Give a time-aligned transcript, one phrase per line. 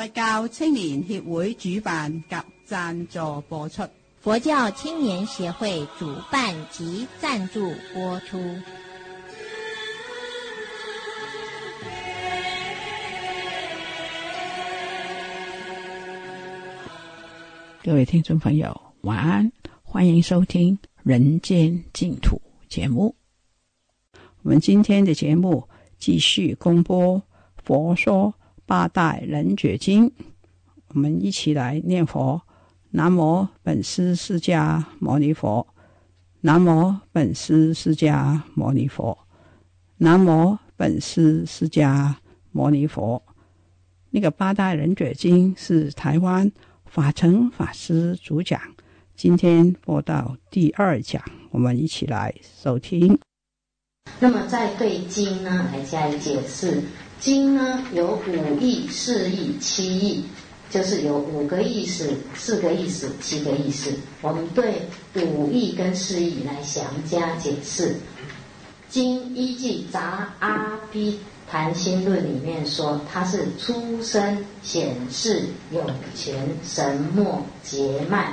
[0.00, 3.82] 佛教青年协会主办及赞助播出。
[4.22, 8.40] 佛教青年協會主辦及贊助播出。
[17.84, 22.40] 各位听众朋友，晚安，欢迎收听《人间净土》
[22.74, 23.14] 节目。
[24.42, 27.22] 我们今天的节目继续公播。
[27.62, 28.34] 佛說
[28.70, 30.12] 八大人覺經，
[30.90, 32.40] 我们一起来念佛。
[32.90, 35.66] 南无本师释迦牟尼佛，
[36.42, 39.18] 南无本师释迦牟尼佛，
[39.96, 42.14] 南无本师释迦
[42.52, 43.20] 牟尼佛。
[44.10, 46.52] 那个八大人覺經是台湾
[46.86, 48.60] 法成法师主讲，
[49.16, 53.18] 今天播到第二讲，我们一起来收听。
[54.20, 56.80] 那么，在对经呢來加以解釋。
[57.20, 60.24] 经呢有五义、四义、七义，
[60.70, 63.92] 就是有五个意思、四个意思、七个意思。
[64.22, 67.94] 我们对五义跟四义来详加解释。
[68.88, 75.42] 经依据《杂阿毗曇心论》里面说，它是出生、显示、
[75.74, 75.82] 湧
[76.16, 78.28] 泉、神墨、結脈。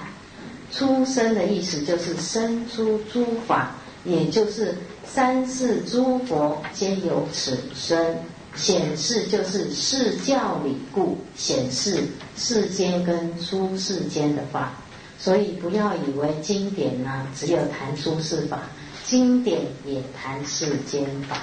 [0.71, 8.17] 出生的意思就是生出诸法，也就是三世诸佛皆有此身。
[8.57, 12.03] 显示就是世教理故显示
[12.35, 14.73] 世间跟出世间的法，
[15.19, 18.63] 所以不要以为经典呢只有谈出世法，
[19.05, 21.37] 经典也谈世间法。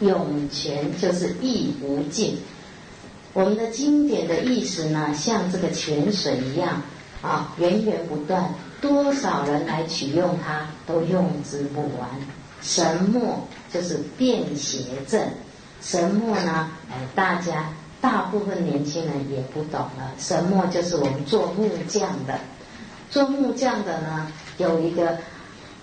[0.00, 2.36] 涌泉就是意无尽，
[3.32, 6.80] 我们的经典的意思呢，像这个泉水一样
[7.20, 12.08] 啊，源源不断，多少人来取用它都用之不完。
[12.62, 15.20] 神墨就是便携证。
[15.80, 16.70] 神墨呢？
[16.90, 20.12] 哎，大家大部分年轻人也不懂了。
[20.18, 22.38] 神墨就是我们做木匠的，
[23.10, 24.26] 做木匠的呢，
[24.58, 25.16] 有一个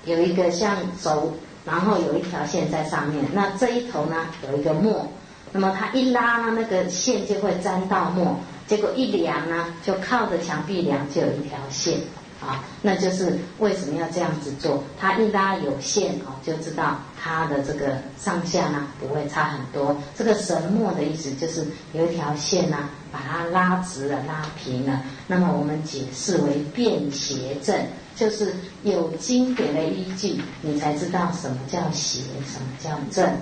[0.06, 1.34] 有一个像轴，
[1.66, 3.24] 然后有一条线在上面。
[3.34, 5.08] 那这一头呢，有一个墨，
[5.52, 12.00] 那么它一拉呢，那个线就会沾到墨，结果一量呢，就靠着墙壁量，就有一条线。
[12.42, 14.84] 啊，那就是为什么要这样子做？
[15.00, 19.96] 它一拉有线啊，就知道它的这个上下呢不会差很多。
[20.16, 25.02] 这个神墨的意思就是有一条线呢，把它拉直了、拉平了。
[25.28, 27.76] 那么我们解释为便邪正，
[28.16, 28.54] 就是
[28.84, 33.34] 有经典的依据，你才知道什么叫邪，什么叫正。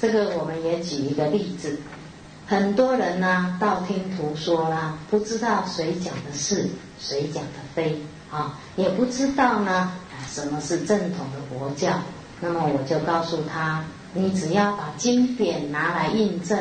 [0.00, 1.78] 这个我们也举一个例子，
[2.46, 6.68] 很多人呢道听途说啦，不知道谁讲的是，
[6.98, 7.96] 谁讲的非。
[8.30, 9.92] 啊，也不知道呢，
[10.28, 11.92] 什么是正统的佛教。
[12.40, 16.58] 那么我就告诉他，你只要把经典拿来印证，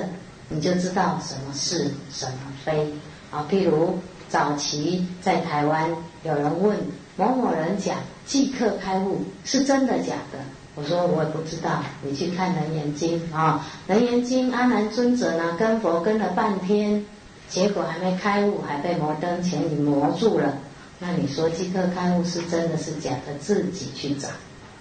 [0.50, 2.92] 你就知道什么是，什么非。
[3.32, 3.98] 啊，譬如
[4.28, 5.90] 早期在台湾，
[6.24, 6.76] 有人问
[7.16, 10.40] 某某人讲即刻开悟是真的假的？
[10.76, 17.06] 我说我也不知道，你去看《楞严经》啊，《楞严经》阿难尊者呢跟佛跟了半天，
[17.50, 20.58] 结果还没开悟，还被摩登伽女魔住了。
[21.00, 23.34] 那你说即刻开悟是真的是假的？
[23.40, 24.28] 自己去找，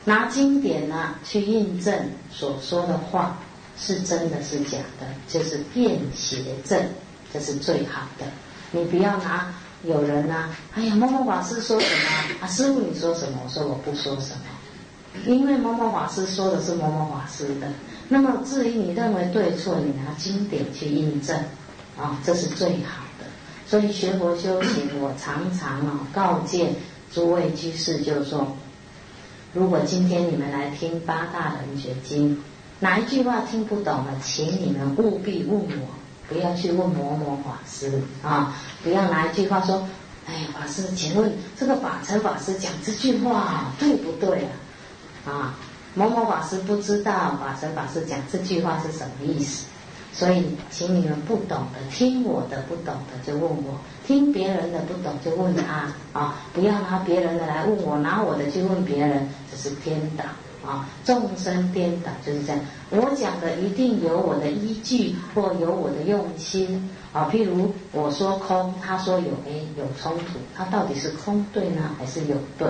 [0.04, 1.94] 拿经典呢去印证
[2.28, 3.38] 所说的话
[3.78, 6.82] 是真的是假的，就是辨邪正，
[7.32, 8.26] 这是最好的。
[8.72, 12.48] 你不要拿有人呢、啊，哎呀，某某法师说什么啊？
[12.48, 13.38] 师傅你说什么？
[13.44, 17.68] 我说我不说什么，因为某某法师说的是某某法师的。
[18.08, 21.38] 那么至于你认为对错，你拿经典去印证，
[21.96, 23.04] 啊，这是最好。
[23.68, 26.72] 所以学佛修行，我常常啊告诫
[27.12, 28.56] 诸位居士，就是说，
[29.52, 32.42] 如果今天你们来听八大人觉经，
[32.80, 35.86] 哪一句话听不懂了，请你们务必问我，
[36.30, 39.86] 不要去问某某法师啊，不要拿一句话说，
[40.26, 44.48] 哎，法师，请问这个法成法师讲这句话对不对
[45.26, 45.30] 啊？
[45.30, 45.54] 啊，
[45.94, 49.66] 某某法师不知道法成法师讲这句话是什么意思。
[50.18, 56.34] 所以，请你们不懂的听我的，不懂的就问我；听别人的不懂就问他啊！
[56.52, 60.24] 不要拿别人的来问我，拿我的去问别人，这是颠倒
[60.68, 60.88] 啊！
[61.04, 62.60] 众生颠倒就是这样。
[62.90, 72.66] 我讲的一定有我的依据或有我的用心，啊，譬如我说空，他说有，哎，有冲突，他到底是空对呢，还是有对？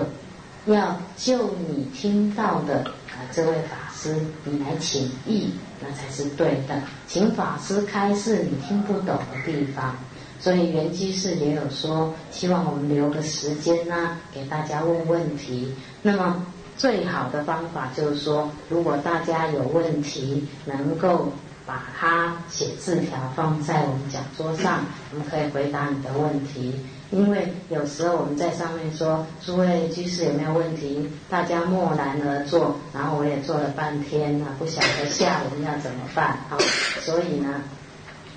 [0.67, 4.15] 要就你听到的啊，这位法师，
[4.45, 5.51] 你来请意，
[5.81, 6.81] 那才是对的。
[7.07, 9.95] 请法师开示你听不懂的地方。
[10.39, 15.73] 所以圆居士也有说，希望我们留个时间呢，给大家问问题。
[16.01, 16.45] 那么
[16.77, 21.33] 最好的方法就是说，如果大家有问题，能够
[21.65, 24.79] 把它写字条放在我们讲桌上，
[25.11, 26.73] 我们可以回答你的问题。
[27.11, 31.09] 因为有时候我们在上面说，诸位居士有没有问题？
[31.29, 36.57] 大家默然而坐，然后我也坐了半天了，不晓得下文要怎么办啊。
[37.01, 37.61] 所以呢。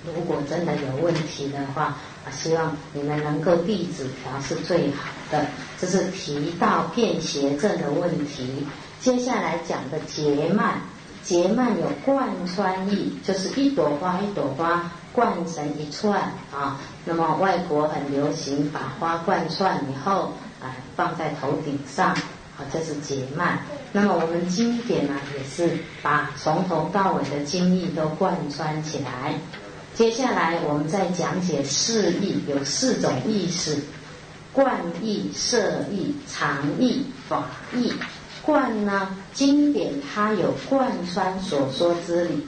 [0.05, 1.83] 如果真的有问题的话，
[2.25, 5.45] 啊，希望你们能够递纸条是最好的。
[5.79, 8.67] 这是提到便携症的问题。
[8.99, 10.81] 接下来讲的结蔓，
[11.23, 16.19] 结蔓有贯穿意，就是一朵花一朵花贯成一串
[16.51, 16.79] 啊。
[17.05, 23.59] 那么外国很流行把花贯串以后，啊，放在头顶上，啊，这是结蔓。
[23.91, 29.35] 那么我们经典呢，也是把从头到尾的经义都贯穿起来。
[29.93, 33.77] 接下来我们再讲解四义，有四种意思：
[34.51, 37.45] 贯义、摄义、常义、法
[37.75, 37.93] 义。
[38.41, 42.39] 贯呢，经典它有贯穿所说之理；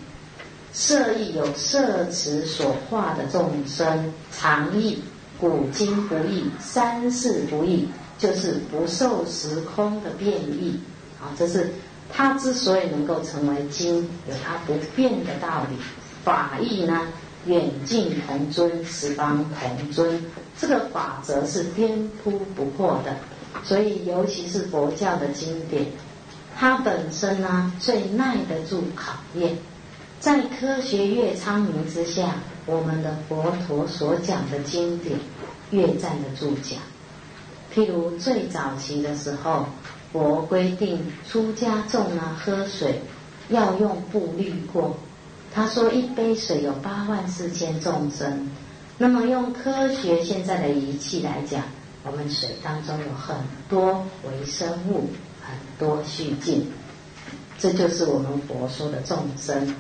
[0.76, 5.02] 摄义有色词所化的众生；常意，
[5.40, 7.88] 古今不易，三世不易，
[8.18, 10.78] 就是不受时空的变异。
[11.18, 11.72] 啊，这是
[12.12, 15.78] 它之所以能够成为经，有它不变的道理。
[16.26, 17.08] 法义呢？
[17.46, 20.26] 远近同尊，十方同尊，
[20.60, 23.16] 这个法则是颠扑不破的。
[23.64, 25.86] 所以，尤其是佛教的经典，
[26.58, 29.56] 它本身呢最耐得住考验。
[30.20, 32.36] 在科学越昌明之下，
[32.66, 35.20] 我们的佛陀所讲的经典
[35.70, 36.78] 越站得住脚。
[37.74, 39.68] 譬如最早期的时候，
[40.12, 43.02] 佛规定出家众呢喝水
[43.50, 44.98] 要用布滤过。
[45.54, 48.50] 他说：“一杯水有八万四千众生，
[48.98, 51.64] 那么用科学现在的仪器来讲，
[52.04, 53.38] 我们水当中有很
[53.70, 55.10] 多微生物，
[55.42, 56.70] 很多细菌，
[57.58, 59.76] 这就是我们佛说的众生。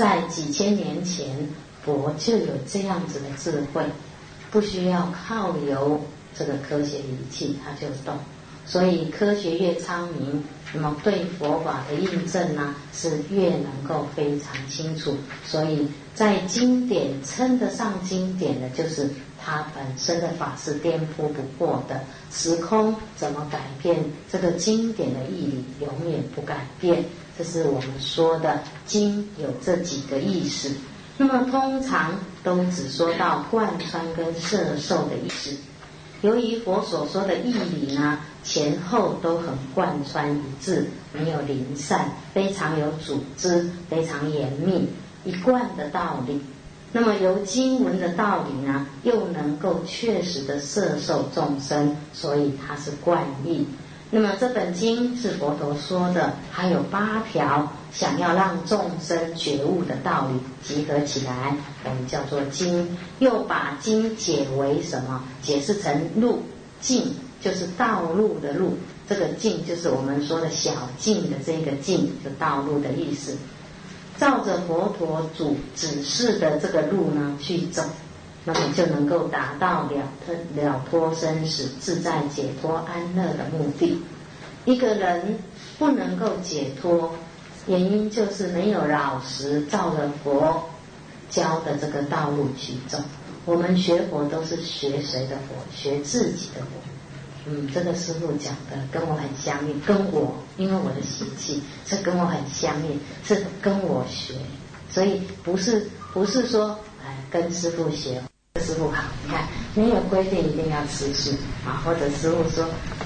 [0.00, 1.46] 在几千年前，
[1.84, 3.84] 佛就有这样子的智慧，
[4.50, 6.00] 不需要靠由
[6.34, 8.16] 这个科学仪器，它就动。
[8.64, 10.42] 所以科学越昌明。”
[10.72, 15.16] 那么对佛法的印证呢，是越能够非常清楚。
[15.44, 19.10] 所以在经典称得上经典的，就是
[19.42, 22.00] 它本身的法是颠扑不过的。
[22.30, 23.98] 时空怎么改变？
[24.30, 27.04] 这个经典的意义永远不改变。
[27.40, 30.70] 这是我们说的经有这几个意思。
[31.16, 32.12] 那么通常
[32.44, 35.56] 都只说到贯穿跟摄受的意思。
[36.20, 38.18] 由于佛所说的义理呢？
[38.44, 44.90] 前后都很贯穿一致，没有零散，非常有组织，非常严密，
[45.24, 46.42] 一贯的道理。
[46.92, 53.66] 那么由经文的道理呢，又能够确实的摄受众生，所以它是贯义。
[54.10, 62.96] 那么这本经是佛陀说的，还有八条想要让众生觉悟的道理集合起来，我们叫做经。
[63.20, 65.22] 又把经解为什么？
[65.42, 66.42] 解释成路
[66.80, 67.14] 径。
[67.42, 68.76] 就是道路的路，
[69.08, 73.34] 这个径就是我们说的小径的这个径，就道路的意思。
[74.18, 77.82] 照着佛陀主指示的这个路呢去走，
[78.44, 79.90] 那么就能够达到了
[80.24, 84.00] 脱了脱生死、自在解脱安乐的目的。
[84.64, 85.38] 一个人
[85.78, 87.12] 不能够解脱，
[87.66, 90.68] 原因就是没有老实照着佛
[91.28, 92.98] 教的这个道路去走。
[93.46, 95.54] 我们学佛都是学谁的佛？
[95.74, 96.68] 学自己的佛。
[97.46, 104.34] 嗯，这个师傅讲的跟我很相应，跟我因为我的习气是跟我很相应，是跟我学，
[104.90, 106.78] 所以不是不是说
[107.30, 108.20] 跟师傅学，
[108.60, 111.30] 师傅好，你看没有规定一定要吃素
[111.66, 112.64] 啊，或者师傅说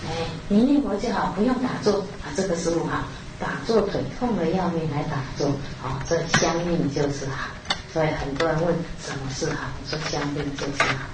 [0.09, 2.00] 哎你念佛就好，不用打坐。
[2.23, 3.04] 啊，这个师傅好，
[3.38, 5.49] 打坐腿痛的要命来打坐
[5.83, 7.50] 啊，这相应就是好，
[7.93, 11.07] 所以很多人问什么是好，说相应就是好。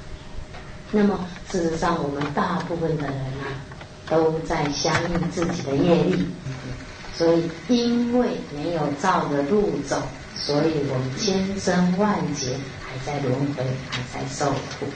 [0.92, 3.46] 那么，事实上，我们大部分的人呢，
[4.08, 6.26] 都在相应自己的业力，
[7.16, 10.02] 所以因为没有照着路走，
[10.34, 12.56] 所以我们千生万劫
[12.90, 14.86] 还在轮回，还在受苦。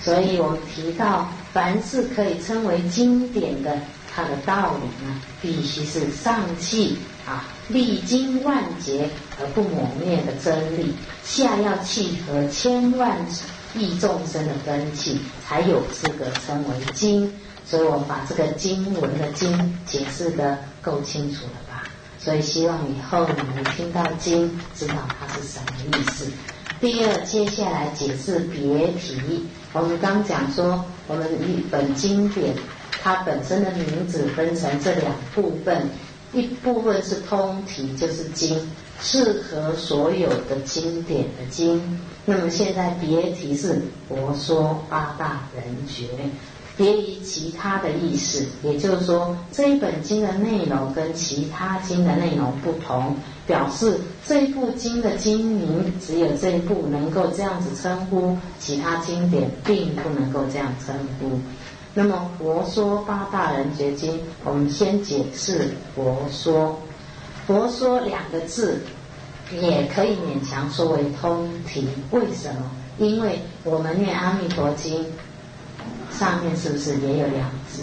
[0.00, 3.78] 所以我们提到，凡是可以称为经典的，
[4.10, 6.96] 它的道理呢，必须是上气
[7.26, 9.08] 啊，历经万劫
[9.38, 13.18] 而不磨灭的真理，下要契合千万
[13.74, 17.30] 亿众生的根器，才有资格称为经。
[17.66, 21.84] 所以我们把这个经文的经解释的够清楚了吧？
[22.18, 26.30] 所以希望以后你们听到经，知道它是什么意思。
[26.84, 29.46] 第二，接下来解释别题。
[29.72, 32.54] 我们刚讲说，我们一本经典，
[33.02, 35.88] 它本身的名字分成这两部分，
[36.34, 38.60] 一部分是通题，就是经，
[39.00, 41.98] 适合所有的经典的经。
[42.26, 46.04] 那么现在别题是佛说八大人觉。
[46.76, 53.14] 别于其他的意思，也就是说，这一本经的内容跟其他经的内容不同，
[53.46, 61.38] 表示这一部经的经名只有这一部能够这样子称呼，其他经典并不能够这样称呼。
[61.94, 64.12] 那么《佛说八大人觉经》，
[64.42, 66.76] 我们先解释“佛说”。
[67.46, 68.80] “佛说”两个字，
[69.52, 71.86] 也可以勉强说为通题。
[72.10, 72.68] 为什么？
[72.98, 75.04] 因为我们念《阿弥陀经》。
[76.18, 77.82] 上面是不是也有两字？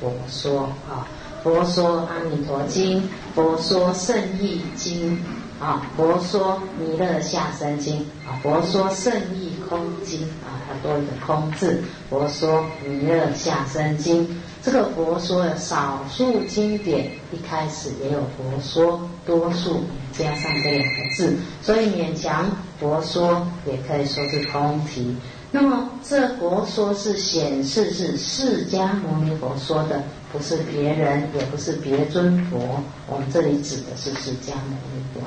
[0.00, 1.06] 佛说啊，
[1.44, 3.00] 佛说《阿弥陀经》，
[3.36, 5.16] 佛说《圣意经》
[5.64, 11.80] 啊，佛说《弥勒下生经》啊，佛说《圣意空经》啊，它多一个空字。
[12.10, 14.26] 佛说《弥勒下生经》，
[14.60, 22.50] 这个佛说的少数经典一开始也有佛说，多数加上这两个字，所以勉强
[22.80, 25.16] 佛说也可以说是通题。
[25.54, 32.82] 那么这佛说是显示是释迦牟尼佛说的，不是别人，也不是别尊佛。
[33.06, 35.20] 我们这里指的是释迦牟尼佛。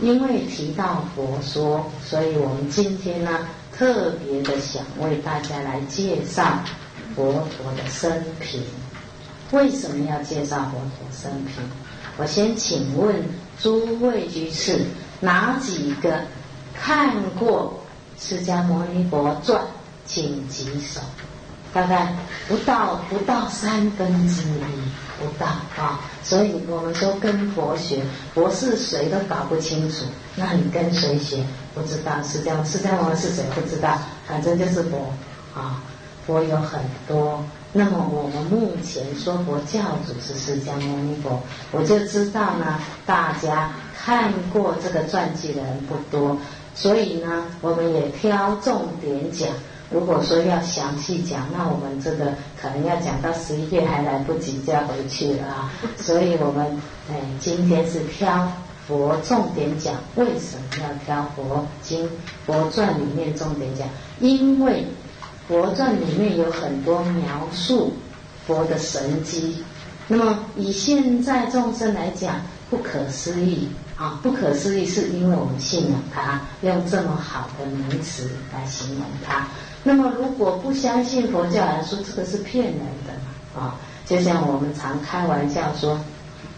[0.00, 6.58] 因为提到佛说，所以我们今天呢特别的想为大家来介绍
[7.14, 8.60] 佛陀的生平。
[9.52, 11.62] 为什么要介绍佛陀生平？
[12.16, 13.14] 我先请问
[13.60, 14.80] 诸位居士，
[15.20, 16.22] 哪几个
[16.74, 17.78] 看过？
[18.20, 19.62] 释迦牟尼佛传，
[20.06, 21.00] 请举手。
[21.70, 22.14] 大概
[22.48, 25.46] 不到不到三分之一，不到
[25.76, 26.00] 啊。
[26.24, 28.02] 所以我们说跟佛学，
[28.34, 30.06] 佛是谁都搞不清楚。
[30.34, 31.44] 那你跟谁学？
[31.74, 33.44] 不知道释迦释迦牟尼是谁？
[33.54, 35.12] 不知道，反正就是佛
[35.54, 35.82] 啊。
[36.26, 37.44] 佛有很多。
[37.72, 41.38] 那么我们目前说佛教主是释迦牟尼佛，
[41.70, 42.80] 我就知道呢。
[43.04, 46.36] 大家看过这个传记的人不多。
[46.78, 49.48] 所以呢，我们也挑重点讲。
[49.90, 52.26] 如果说要详细讲，那我们这个
[52.60, 55.72] 可能要讲到十一月还来不及，就要回去了啊。
[55.98, 56.64] 所以我们
[57.10, 58.46] 哎，今天是挑
[58.86, 59.94] 佛重点讲。
[60.14, 62.08] 为什么要挑佛经、
[62.46, 63.88] 佛传里面重点讲？
[64.20, 64.86] 因为
[65.48, 67.92] 佛传里面有很多描述
[68.46, 69.64] 佛的神迹。
[70.06, 72.36] 那么以现在众生来讲，
[72.70, 73.68] 不可思议。
[73.98, 79.48] 啊，不可思议，是因为我们信仰他，用这么好的名词来形容他。
[79.82, 83.74] 那么，如果不相信佛教来说，这个是骗人的啊。
[84.06, 85.98] 就像我们常开玩笑说，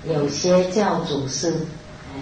[0.06, 1.54] 有些教主是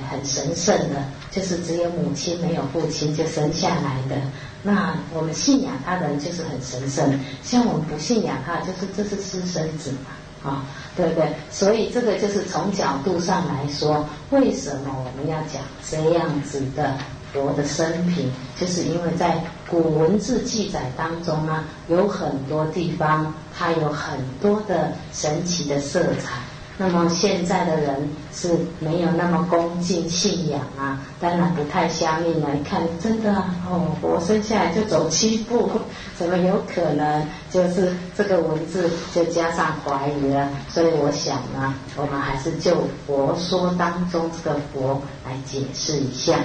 [0.09, 4.17] 很神圣的，就是只有母亲没有父亲就生下来的。
[4.63, 10.13] 那我们信仰他的人就是很神圣，像我们不信仰他，就是这是私生子嘛。
[10.43, 10.65] 啊，
[10.97, 11.33] 对不对？
[11.51, 16.97] 所以这个就是从角度上来说，为什么我们要讲这样子的
[17.33, 18.31] 佛的生平？
[18.59, 26.41] 就是因为在古文字记载当中呢，有很多地方它有很多的神奇的色彩。
[26.81, 33.35] 那么现在的人是没有那么恭敬信仰啊，当然不太相信来看，真的
[33.69, 35.69] 哦，我生下来就走七步，
[36.17, 37.27] 怎么有可能？
[37.51, 40.49] 就是这个文字就加上怀疑了。
[40.69, 46.39] 所以我想呢，我们还是就佛说当中这个佛来解释一下。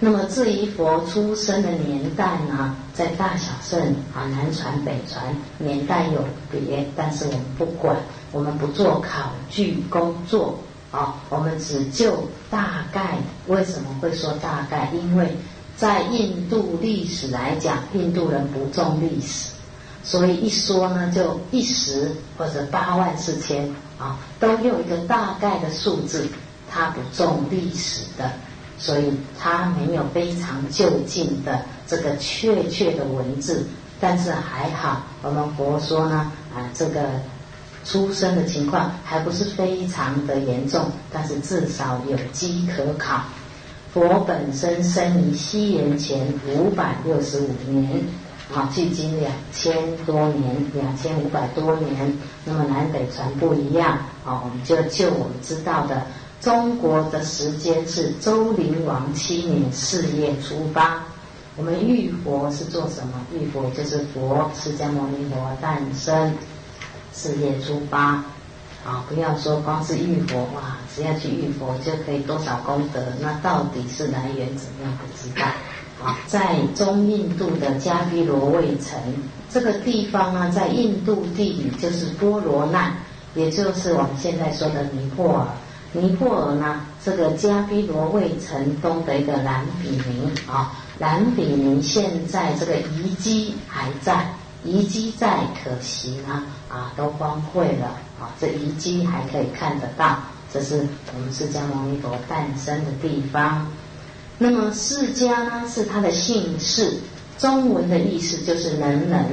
[0.00, 3.80] 那么至于佛出生的年代呢，在大小圣
[4.12, 5.24] 啊南传北传
[5.58, 7.96] 年代有别，但是我们不管。
[8.34, 10.58] 我们不做考据工作
[10.90, 13.16] 啊，我们只就大概。
[13.46, 14.90] 为什么会说大概？
[14.92, 15.36] 因为
[15.76, 19.50] 在印度历史来讲，印度人不重历史，
[20.02, 26.26] 所以一说呢，就一时或者八万四千啊，都用一个大概的数字，
[26.68, 28.32] 他不重历史的，
[28.78, 33.64] 所以他没有非常就近的这个确切的文字。
[34.00, 37.00] 但是还好，我们佛说呢啊，这个。
[37.84, 43.22] 出生的情况还不是非常的严重，但是至少有机可考。
[43.92, 48.02] 佛本身生于西元前五百六十五年，
[48.52, 52.12] 啊，距今两千多年，两千五百多年。
[52.44, 56.02] 那么南北传不一样，啊，我们就就我们知道的，
[56.40, 61.04] 中国的时间是周灵王七年四月初八。
[61.56, 63.14] 我们玉佛是做什么？
[63.32, 66.32] 玉佛就是佛释迦牟尼佛诞生
[67.14, 68.22] 四月初八。
[68.84, 73.00] 啊，不要说光是浴佛哇，只要去浴佛就可以多少功德？
[73.18, 74.92] 那到底是来源怎么样？
[74.98, 75.46] 不知道。
[76.04, 79.00] 啊，在中印度的迦毗罗卫城
[79.48, 82.92] 这个地方呢，在印度地理就是波罗那，
[83.34, 85.46] 也就是我们现在说的尼泊尔。
[85.92, 94.26] 尼泊尔呢，这个迦毗罗卫城东的一个兰比明啊，兰比明现在这个遗迹还在。
[94.66, 96.42] 遗迹在，可惜呢，
[96.74, 97.86] 啊，都荒废了
[98.20, 98.34] 啊。
[98.40, 100.18] 这遗迹还可以看得到，
[100.52, 103.64] 这是我们释迦牟尼佛诞生的地方。
[104.38, 106.98] 那么释迦呢，是他的姓氏，
[107.38, 109.24] 中文的意思就是能人。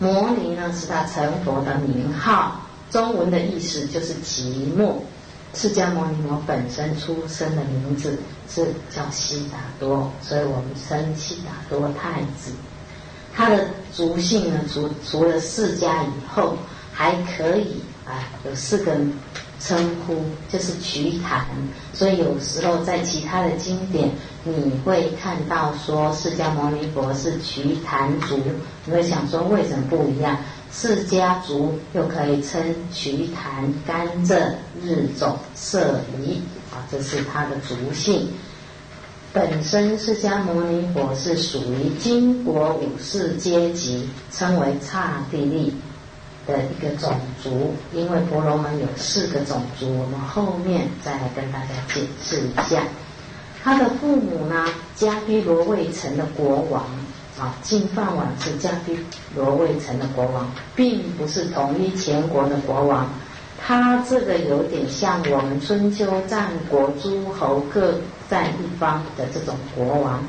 [0.00, 4.94] 摩尼呢，是他成佛的名号，中文的意思就是寂寞。
[5.54, 8.18] 释迦牟尼佛本身出生的名字
[8.48, 12.50] 是叫悉达多，所以我们称悉达多太子。
[13.32, 16.56] 他的族姓呢，除除了释迦以后，
[16.92, 18.92] 还可以啊，有四个
[19.60, 21.44] 称呼，就是瞿昙。
[21.92, 24.10] 所以有时候在其他的经典，
[24.44, 28.38] 你会看到说释迦牟尼佛是瞿昙族，
[28.84, 30.36] 你会想说为什么不一样？
[30.72, 36.40] 释迦族又可以称瞿昙、甘蔗、日种、色夷
[36.72, 38.28] 啊，这是他的族姓。
[39.32, 45.74] 本身释迦牟尼佛是属于金国武士阶级，称为刹帝利
[46.50, 47.72] 的一个种族。
[47.92, 52.82] 因为婆罗门有四个种族，我们后面再来跟大家解释一下。
[53.62, 54.66] 他的父母呢，
[54.96, 56.82] 迦毗罗卫城的国王
[57.38, 58.98] 啊，净饭王是迦毗
[59.34, 63.08] 罗卫城的国王，并不是统一全国的国王。
[63.62, 67.94] 他这个有点像我们春秋战国诸侯各。
[68.30, 70.22] 在一方的这种国王，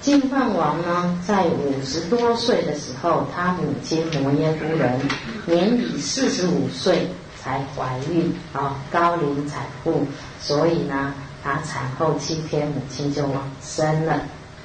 [0.00, 5.00] 净饭王呢，在五十多岁的时候，他母亲摩耶夫人
[5.44, 7.08] 年已四十五岁
[7.42, 10.06] 才怀孕啊，高龄产妇，
[10.40, 14.22] 所以呢，他产后七天，母亲就往生了。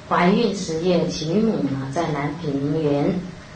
[0.08, 3.14] 怀孕十月，其母呢，在南平原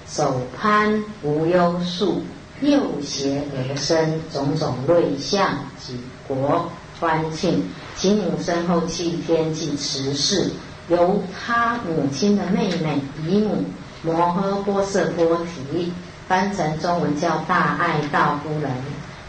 [0.09, 2.23] 手攀无忧树，
[2.61, 5.49] 右胁而生，种种瑞相
[5.87, 5.95] 举
[6.27, 6.69] 国。
[7.01, 7.63] 欢庆，
[7.95, 10.51] 其母身后七天即辞世，
[10.89, 13.65] 由他母亲的妹妹姨母
[14.03, 15.93] 摩诃波瑟波提，
[16.27, 18.71] 翻成中文叫大爱道夫人，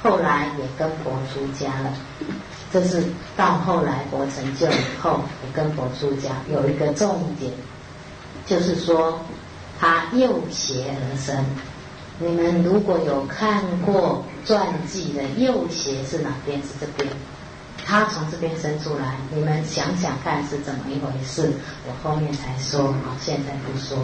[0.02, 1.94] 后来也跟佛出家了。
[2.72, 3.04] 这是
[3.36, 7.52] 到后来佛成就以后也跟佛出家，有一个重点，
[8.46, 9.20] 就是说
[9.80, 11.36] 他右胁而生。
[12.20, 16.60] 你们如果有看过传记的，右胁是哪边？
[16.60, 17.10] 是这边。
[17.90, 21.52] 他从这边生出来，你们想想看是怎么一回事？
[21.88, 23.98] 我后面才说，啊，现在不说。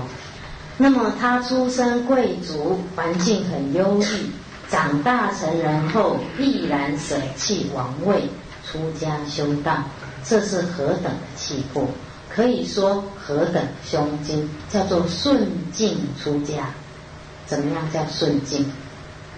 [0.76, 4.32] 那么他出身贵族，环境很优异，
[4.72, 8.24] 长大成人后毅然舍弃王位，
[8.66, 9.84] 出家修道，
[10.24, 11.88] 这是何等的气魄？
[12.28, 16.70] 可以说何等胸襟，叫做顺境出家。
[17.46, 18.66] 怎么样叫顺境？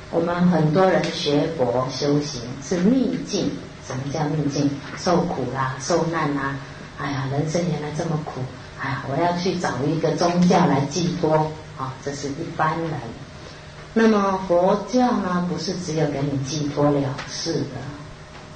[0.10, 3.52] 我们很多人学佛修行是逆境。
[3.88, 4.70] 什么叫逆境？
[4.98, 6.56] 受苦啦，受难啦！
[7.00, 8.42] 哎呀，人生原来这么苦！
[8.80, 11.94] 哎呀，我要去找一个宗教来寄托啊！
[12.04, 12.92] 这是一般人。
[13.94, 17.78] 那么佛教呢，不是只有给你寄托了事的。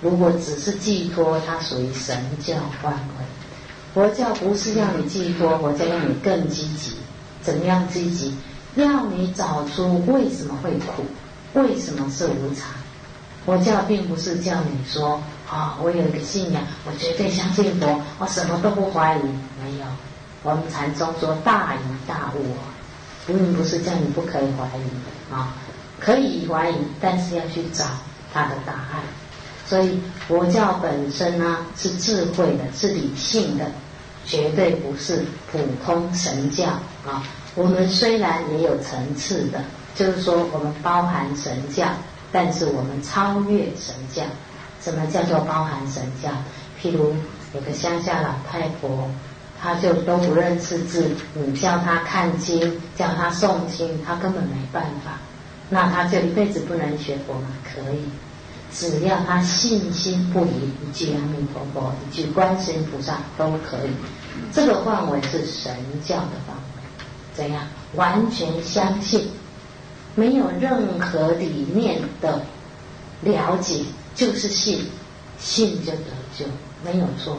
[0.02, 3.26] 如果只是寄托，它属于神教范围。
[3.94, 6.96] 佛教不是要你寄托，佛教要你更积极。
[7.42, 8.36] 怎么样积极？
[8.76, 11.04] 要你找出为什么会苦，
[11.54, 12.81] 为什么是无常。
[13.46, 19.22] 佛教并不是叫你说啊，我有一个信仰，我绝对相信佛，我什么都不怀疑。
[19.64, 19.86] 没有，
[20.44, 22.46] 我们禅宗说大疑大悟，
[23.26, 25.54] 并不是叫你不可以怀疑啊，
[26.00, 27.86] 可以怀疑，但是要去找
[28.32, 29.02] 他的答案。
[29.68, 33.66] 所以佛教本身呢是智慧的，是理性的，
[34.26, 36.66] 绝对不是普通神教
[37.06, 37.24] 啊。
[37.56, 39.64] 我们虽然也有层次的，
[39.96, 41.88] 就是说我们包含神教。
[42.32, 44.24] 但是我们超越神教，
[44.82, 46.30] 什么叫做包含神教？
[46.82, 47.14] 譬如
[47.54, 49.10] 有个乡下老太婆，
[49.62, 55.20] 她就都不认识字，你叫她看经，叫她诵经，她根本没办法。
[55.70, 57.48] 那她就一辈子不能学佛吗？
[57.64, 58.02] 可以，
[58.74, 63.92] 只要她信心不移，一句阿弥陀佛，一句观世音菩萨都可以。
[64.54, 66.82] 这个范围是神教的范围，
[67.34, 67.64] 怎样？
[67.96, 69.30] 完全相信。
[70.16, 72.42] 没有任何理念的
[73.22, 74.86] 了解，就是信，
[75.40, 76.46] 信就得救，
[76.84, 77.38] 没有错。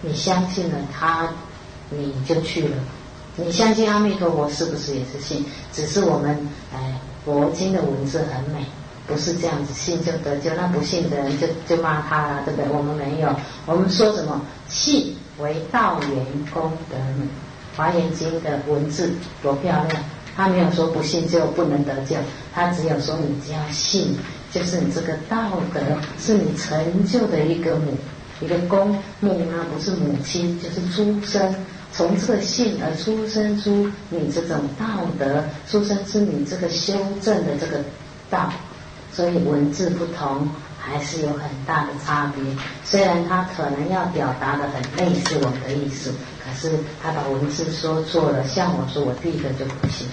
[0.00, 1.28] 你相信了他，
[1.90, 2.76] 你就去了。
[3.36, 5.44] 你相信阿弥陀佛是不是也是信？
[5.72, 8.64] 只是我们哎，佛经的文字很美，
[9.06, 10.50] 不是这样子，信就得救。
[10.54, 12.70] 那不信的人就就骂他了，对不对？
[12.70, 13.34] 我们没有，
[13.66, 14.40] 我们说什么？
[14.68, 16.96] 信为道源功德。
[17.76, 20.04] 华严经的文字多漂亮，
[20.36, 22.16] 他没有说不信就不能得救，
[22.52, 24.16] 他只有说你只要信，
[24.50, 25.80] 就是你这个道德
[26.18, 27.96] 是你成就的一个母，
[28.40, 31.54] 一个公母呢，不是母亲，就是出生。
[31.96, 34.84] 从这个信而出生出你这种道
[35.16, 36.92] 德，出生出你这个修
[37.22, 37.78] 正的这个
[38.28, 38.52] 道，
[39.12, 42.44] 所以文字不同，还是有很大的差别。
[42.84, 46.12] 虽然他可能要表达的很类似我们的意思，
[46.44, 48.42] 可是他把文字说错了。
[48.42, 50.08] 像我说，我第一个就不信，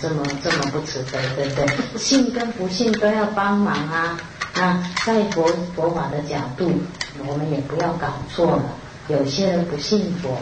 [0.00, 1.98] 这么这么不慈悲，对不对？
[1.98, 4.18] 信跟不信都要帮忙啊。
[4.54, 6.72] 那在佛佛法的角度，
[7.26, 8.64] 我们也不要搞错了。
[9.08, 10.36] 有些人不信佛。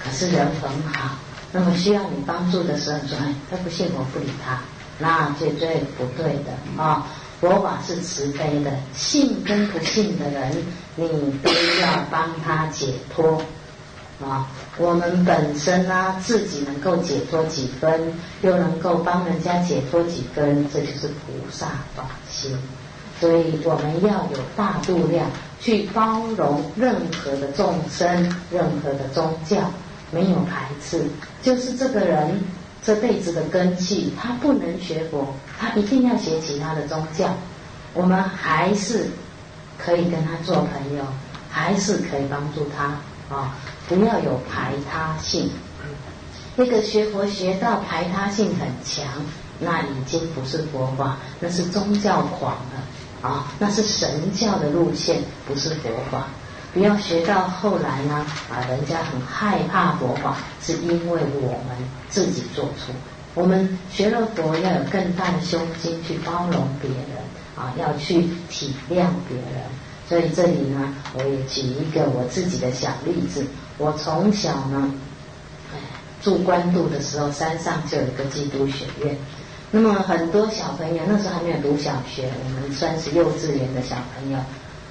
[0.00, 1.16] 可是人很好，
[1.50, 4.60] 那么需要你帮助的时候，说哎，他不信我不理他，
[4.96, 7.04] 那绝对不对的啊！
[7.40, 10.52] 佛法是慈悲的，信跟不信的人，
[10.94, 11.08] 你
[11.42, 13.42] 都要帮他解脱
[14.24, 14.46] 啊！
[14.78, 18.12] 我们本身呢，自己能够解脱几分，
[18.42, 22.56] 又能够帮人家解脱几分，这就是菩萨法心。
[23.20, 25.26] 所以我们要有大度量，
[25.60, 28.08] 去包容任何的众生，
[28.50, 29.58] 任何的宗教。
[30.10, 31.04] 没有排斥，
[31.42, 32.40] 就是这个人
[32.82, 37.28] 这辈子的根气，他不能学佛，他一定要学其他的宗教。
[37.92, 39.04] 我们还是
[39.76, 41.04] 可以跟他做朋友，
[41.50, 42.84] 还是可以帮助他
[43.36, 43.54] 啊！
[43.88, 45.50] 不要有排他性。
[46.54, 49.06] 那个学佛学到排他性很强，
[49.60, 53.46] 那已经不是佛法，那是宗教狂了啊！
[53.58, 56.26] 那是神教的路线，不是佛法。
[56.74, 61.76] 不要学到后来呢，啊，人家很害怕佛法，是因为我们
[62.08, 62.94] 自己做错。
[63.34, 67.22] 我们学了佛，要有更大的胸襟去包容别人，
[67.56, 69.62] 啊，要去体谅别人。
[70.08, 73.44] 所以这里呢，我也举一个我自己的小例子。
[73.76, 74.90] 我从小呢，
[76.22, 79.16] 住关渡的时候，山上就有一个基督学院。
[79.70, 84.38] 那么很多小朋友那时候还没有读小学，我们算是幼稚园的小朋友。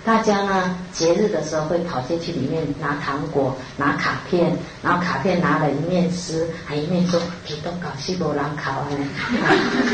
[0.05, 8.87] 大家呢，节日的时候会跑进去里面拿糖果、拿卡片，然后卡片拿了一面诗，还一面说“给都搞西伯兰考啊”，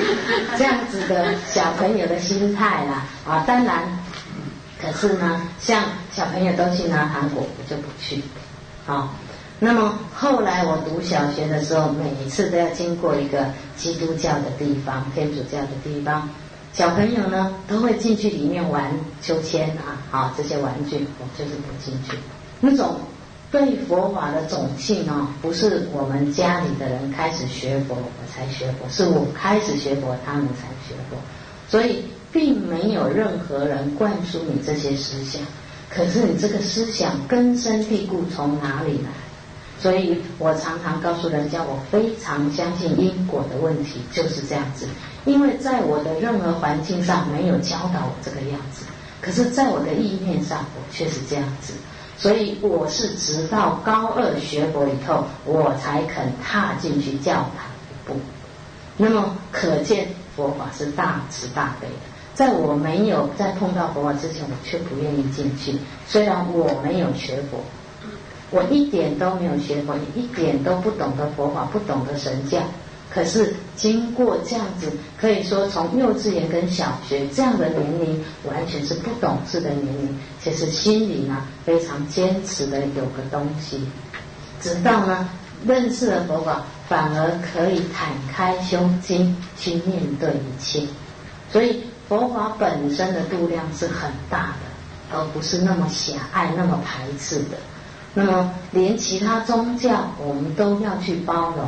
[0.56, 3.86] 这样子的小朋友的心态啦啊，当然，
[4.84, 8.22] 可是呢，像小朋友都去拿糖果，我就不去。
[8.86, 9.16] 好，
[9.60, 13.46] 那么后来我读小学的时候，每一次都要经过一个
[13.78, 16.28] 基督教的地方、天主教的地方。
[16.74, 18.92] 小朋友呢，都会进去里面玩
[19.22, 22.18] 秋千啊，好这些玩具，我就是不进去。
[22.60, 22.98] 那种
[23.52, 31.18] 对佛法的种性啊，不是我们家里的人开始学佛我才学佛，是我开始学佛，他们才学佛。
[31.70, 35.42] 所以并没有任何人灌输你这些思想，
[35.90, 39.10] 可是你这个思想根深蒂固从哪里来？
[39.80, 44.88] 所以我常常告诉人家，我非常相信因果的问题就是这样子。
[45.26, 48.86] 因为在我的任何环境上没有教导我这个样子，
[49.22, 51.74] 可是在我的意念上我却是这样子，
[52.18, 57.52] 所以我是直到高二学佛以后，我才肯踏进去教堂
[57.92, 58.16] 一步。
[58.96, 61.94] 那么可见佛法是大慈大悲的，
[62.34, 65.78] 在我没有在碰到佛法之前，我却不愿意进去。
[66.08, 67.60] 虽然我没有学佛，
[68.50, 72.60] 我一点都没有学佛，一点都不懂得佛法，不懂得神教。
[73.10, 74.92] 可是经过这样子，
[75.22, 83.88] 可以说从幼稚园跟小学这样的年龄，完全是不懂事的年龄，其实心里呢非常坚持的有个东西，
[84.60, 85.30] 直到呢
[85.68, 90.82] 认识了佛法，反而可以坦开胸襟去面对一切。
[91.52, 97.58] 所以佛法本身的度量是很大的，而不是那么狭隘、那么排斥的。
[98.14, 101.68] 那么连其他宗教，我们都要去包容。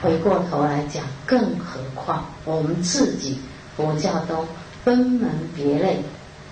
[0.00, 3.40] 回过头来讲，更何况我们自己
[3.76, 4.46] 佛教都
[4.84, 6.00] 分门别类，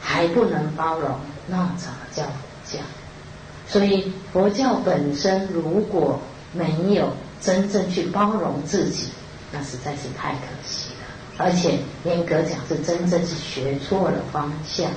[0.00, 1.11] 还不能包容，
[1.46, 2.32] 那怎么叫佛
[2.64, 2.78] 教？
[3.68, 6.18] 所以佛教本身如果
[6.52, 9.11] 没有真正去包容自己，
[9.52, 10.86] 那实在是太可惜。
[11.38, 14.90] 而且严格讲，是真正是学错了方向。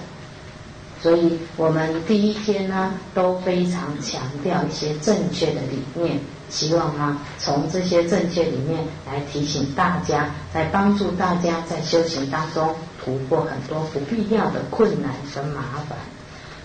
[1.01, 6.19] 所以我们第一天呢，都非常强调一些正确的理念。
[6.49, 15.97] 希望呢，从这些正确里面来提醒大家，来帮助大家在修行当中突破很多不必要的困难和麻烦。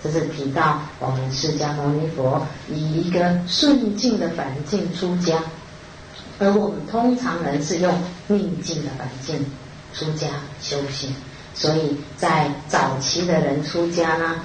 [0.02, 5.38] 这是提到我们释迦牟尼佛以一个顺境的环境出家，
[6.38, 7.94] 而我们通常人是用
[8.26, 9.44] 逆境的环境
[9.94, 10.26] 出家
[10.60, 11.14] 修行，
[11.54, 14.36] 所以在早期的人出家呢，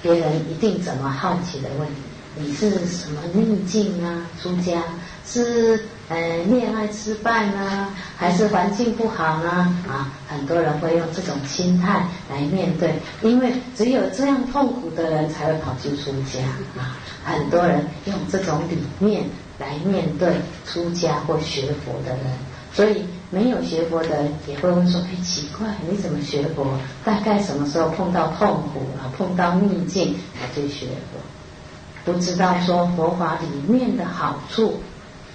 [0.00, 1.88] 别人一定怎么好奇的问
[2.34, 4.26] 你是什么逆境啊？
[4.42, 4.82] 出家
[5.26, 9.50] 是呃恋爱失败呢，还是环境不好呢？
[9.86, 16.40] 啊，很多人会用这种心态来面对，因为只有这样痛苦的人才会跑去出家
[16.80, 16.96] 啊。
[17.24, 19.24] 很多人用这种理念
[19.58, 20.32] 来面对
[20.66, 22.38] 出家或学佛的人，
[22.72, 23.04] 所以
[23.34, 26.66] 没有学佛的人也会问说：哎，奇怪，你怎么学佛？
[27.02, 29.08] 大概什么时候碰到痛苦啊？
[29.16, 32.12] 碰到逆境才去学佛？
[32.12, 34.80] 不知道说佛法里面的好处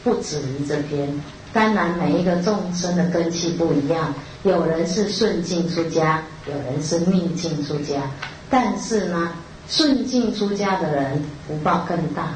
[0.03, 1.09] 不止于这边。
[1.51, 8.03] 当然，每一个众生的根器不一样，有人是顺境出家，有人是逆境出家。
[8.47, 9.31] 但是呢，
[9.67, 12.27] 顺境出家的人福报更大，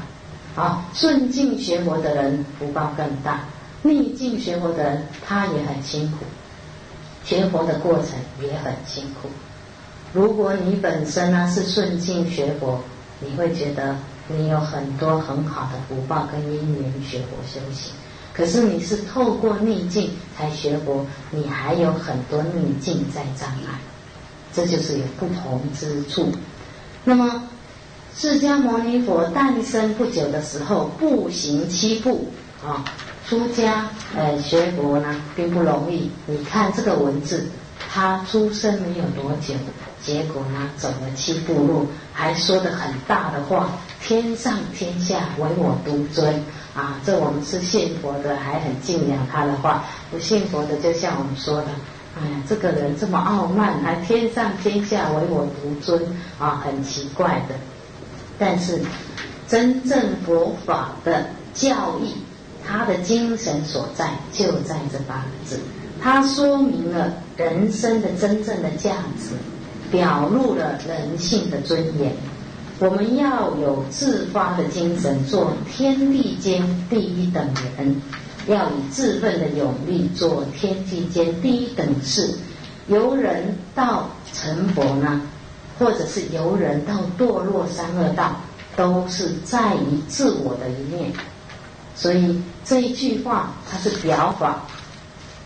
[0.60, 3.44] 啊，顺境学佛的人福报更大，
[3.82, 6.18] 逆境学佛的人他也很辛苦，
[7.24, 9.28] 学佛的过程也很辛苦。
[10.12, 12.80] 如果你本身呢是顺境学佛，
[13.20, 13.96] 你会觉得。
[14.28, 17.92] 你有很多很好的福报跟因缘学佛修行，
[18.32, 23.80] 可是你是透过逆境才学佛，你还有很多逆境在障碍，
[24.54, 26.32] 这就是有不同之处。
[27.04, 27.42] 那么，
[28.16, 32.28] 释迦牟尼佛诞生不久的时候，步行七步
[32.64, 32.84] 啊，
[33.28, 36.10] 出家呃学佛呢并不容易。
[36.26, 37.48] 你看这个文字，
[37.90, 39.54] 他出生没有多久。
[40.02, 43.70] 结果呢，走了七步路，还说的很大的话，
[44.02, 46.42] 天上天下唯我独尊
[46.74, 46.98] 啊！
[47.06, 51.68] 这我们是信佛的，还很敬仰他的话；不信佛的，就像我们说的，
[52.20, 56.02] 哎呀，这个人这么傲慢，还天上天下唯我独尊
[56.36, 57.54] 啊，很奇怪的。
[58.36, 58.82] 但是，
[59.46, 62.16] 真正佛法的教义，
[62.66, 65.58] 他的精神所在就在这八个字，
[66.00, 69.34] 它说明了人生的真正的价值。
[69.90, 72.14] 表露了人性的尊严。
[72.78, 77.46] 我们要有自发的精神，做天地间第一等
[77.76, 77.94] 人；
[78.46, 82.30] 要以自奋的勇力，做天地间第一等事。
[82.88, 85.20] 由人到成佛呢，
[85.78, 88.34] 或者是由人到堕落三恶道，
[88.74, 91.12] 都是在于自我的一面。
[91.94, 94.62] 所以这一句话，它是表法。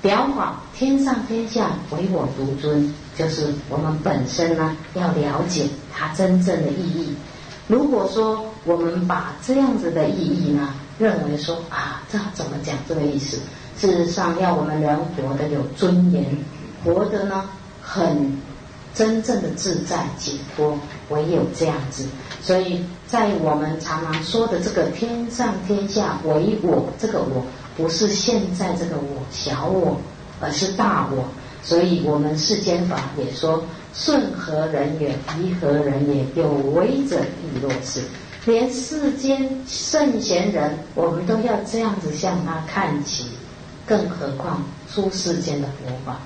[0.03, 7.17] 表法天上天下唯我独尊，就是我们本身呢要了解它真正的意义。
[7.67, 13.39] 如果说我们把这样子的意义呢，认为说啊，这怎么讲这个意思？
[13.81, 16.25] 事实上，要我们人活得有尊严，
[16.85, 17.45] 活得呢
[17.83, 18.41] 很
[18.97, 20.79] 真正的自在解脱，
[21.11, 22.07] 唯有这样子。
[22.41, 27.45] 所以在我们常常说的这个天上天下唯我这个我。
[27.77, 29.99] 不是现在这个我小我，
[30.41, 31.27] 而是大我。
[31.63, 35.15] 所以我们世间法也说：顺何人也？
[35.37, 36.25] 离何人也？
[36.35, 38.01] 有为者亦若是。
[38.47, 43.27] 连世间圣贤人，我们都要这样子向他看齐，
[43.85, 46.19] 更何况出世间的佛法？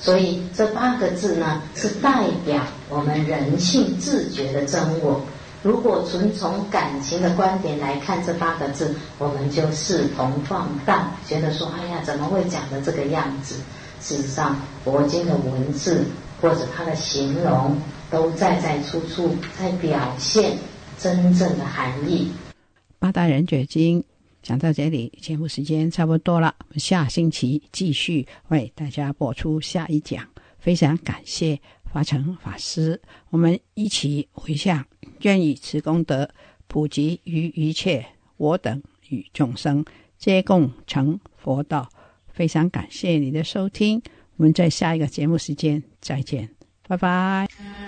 [0.00, 5.20] 所以这八个字呢，是代表我们人性自觉的真我。
[5.62, 13.56] 如果纯从感情的观点来看这八个字，我们就视同放荡，觉得说：“哎呀，怎么会讲的这个样子？”
[14.00, 16.04] 事实上，佛经的文字
[16.40, 17.76] 或者它的形容，
[18.08, 20.56] 都在在处处在表现
[20.96, 22.30] 真正的含义。
[23.00, 24.04] 八大人觉经
[24.48, 30.26] 讲到这里，节目时间差不多了，我们下星期继续为大家播出下一讲。
[30.58, 31.60] 非常感谢。
[31.92, 34.82] 法成法师，我们一起回向，
[35.20, 36.30] 愿以此功德
[36.66, 38.06] 普及于一切
[38.38, 39.84] 我等与众生，
[40.16, 41.86] 皆共成佛道。
[42.28, 44.00] 非常感谢你的收听，
[44.36, 46.48] 我们在下一个节目时间再见，
[46.86, 47.87] 拜拜。